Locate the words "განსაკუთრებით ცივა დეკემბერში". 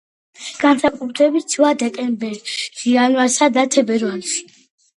0.61-2.57